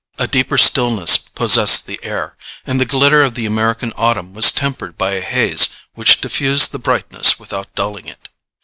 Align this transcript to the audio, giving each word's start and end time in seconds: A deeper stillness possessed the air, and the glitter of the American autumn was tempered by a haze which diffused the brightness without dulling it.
A 0.17 0.25
deeper 0.27 0.57
stillness 0.57 1.15
possessed 1.15 1.85
the 1.85 1.99
air, 2.01 2.35
and 2.65 2.81
the 2.81 2.87
glitter 2.87 3.21
of 3.21 3.35
the 3.35 3.45
American 3.45 3.93
autumn 3.95 4.33
was 4.33 4.49
tempered 4.51 4.97
by 4.97 5.11
a 5.11 5.21
haze 5.21 5.67
which 5.93 6.21
diffused 6.21 6.71
the 6.71 6.79
brightness 6.79 7.37
without 7.39 7.75
dulling 7.75 8.07
it. 8.07 8.27